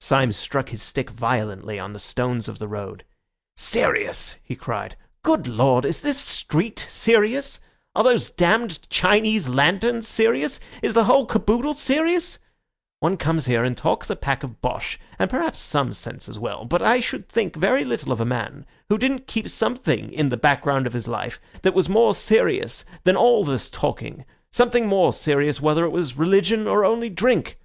Syme 0.00 0.32
struck 0.32 0.70
his 0.70 0.82
stick 0.82 1.10
violently 1.10 1.78
on 1.78 1.92
the 1.92 1.98
stones 1.98 2.48
of 2.48 2.58
the 2.58 2.66
road. 2.66 3.04
"Serious!" 3.58 4.36
he 4.42 4.56
cried. 4.56 4.96
"Good 5.22 5.46
Lord! 5.46 5.84
is 5.84 6.00
this 6.00 6.16
street 6.18 6.78
serious? 6.88 7.60
Are 7.94 8.02
these 8.02 8.30
damned 8.30 8.88
Chinese 8.88 9.50
lanterns 9.50 10.08
serious? 10.08 10.60
Is 10.80 10.94
the 10.94 11.04
whole 11.04 11.26
caboodle 11.26 11.74
serious? 11.74 12.38
One 13.00 13.18
comes 13.18 13.44
here 13.44 13.64
and 13.64 13.76
talks 13.76 14.08
a 14.08 14.16
pack 14.16 14.42
of 14.42 14.62
bosh, 14.62 14.98
and 15.18 15.28
perhaps 15.28 15.58
some 15.58 15.92
sense 15.92 16.26
as 16.26 16.38
well, 16.38 16.64
but 16.64 16.80
I 16.80 17.00
should 17.00 17.28
think 17.28 17.54
very 17.54 17.84
little 17.84 18.12
of 18.12 18.20
a 18.22 18.24
man 18.24 18.64
who 18.88 18.96
didn't 18.96 19.26
keep 19.26 19.46
something 19.50 20.10
in 20.10 20.30
the 20.30 20.38
background 20.38 20.86
of 20.86 20.94
his 20.94 21.06
life 21.06 21.38
that 21.60 21.74
was 21.74 21.86
more 21.86 22.14
serious 22.14 22.86
than 23.04 23.14
all 23.14 23.44
this 23.44 23.68
talking—something 23.68 24.86
more 24.86 25.12
serious, 25.12 25.60
whether 25.60 25.84
it 25.84 25.90
was 25.90 26.16
religion 26.16 26.66
or 26.66 26.82
only 26.82 27.10
drink." 27.10 27.58